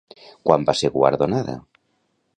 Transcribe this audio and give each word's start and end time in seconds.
Quan 0.47 0.63
va 0.69 0.75
ser 0.79 0.91
guardonada? 0.95 1.57